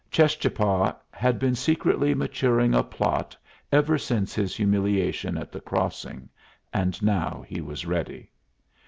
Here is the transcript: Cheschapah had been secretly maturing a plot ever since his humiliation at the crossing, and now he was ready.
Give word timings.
Cheschapah 0.09 0.95
had 1.11 1.37
been 1.37 1.53
secretly 1.53 2.15
maturing 2.15 2.73
a 2.73 2.81
plot 2.81 3.37
ever 3.71 3.99
since 3.99 4.33
his 4.33 4.55
humiliation 4.55 5.37
at 5.37 5.51
the 5.51 5.61
crossing, 5.61 6.27
and 6.73 6.99
now 7.03 7.43
he 7.47 7.61
was 7.61 7.85
ready. 7.85 8.31